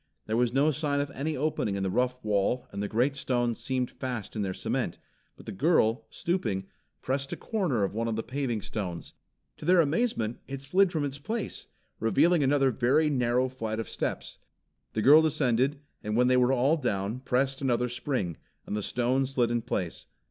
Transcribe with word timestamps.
There 0.25 0.35
was 0.35 0.51
no 0.51 0.71
sign 0.71 0.99
of 0.99 1.11
any 1.11 1.37
opening 1.37 1.75
in 1.75 1.83
the 1.83 1.89
rough 1.91 2.17
wall 2.25 2.65
and 2.71 2.81
the 2.81 2.87
great 2.87 3.15
stones 3.15 3.59
seemed 3.59 3.91
fast 3.91 4.35
in 4.35 4.41
their 4.41 4.51
cement, 4.51 4.97
but 5.37 5.45
the 5.45 5.51
girl, 5.51 6.07
stooping, 6.09 6.65
pressed 7.03 7.31
a 7.33 7.37
corner 7.37 7.83
of 7.83 7.93
one 7.93 8.07
of 8.07 8.15
the 8.15 8.23
paving 8.23 8.63
stones. 8.63 9.13
To 9.57 9.65
their 9.65 9.79
amazement 9.79 10.39
it 10.47 10.63
slid 10.63 10.91
from 10.91 11.05
its 11.05 11.19
place, 11.19 11.67
revealing 11.99 12.41
another 12.41 12.71
very 12.71 13.11
narrow 13.11 13.47
flight 13.47 13.79
of 13.79 13.87
steps. 13.87 14.39
The 14.93 15.03
girl 15.03 15.21
descended, 15.21 15.79
and 16.03 16.17
when 16.17 16.29
they 16.29 16.35
were 16.35 16.51
all 16.51 16.77
down, 16.77 17.19
pressed 17.19 17.61
another 17.61 17.87
spring, 17.87 18.37
and 18.65 18.75
the 18.75 18.81
stone 18.81 19.27
slid 19.27 19.51
in 19.51 19.61
place. 19.61 20.07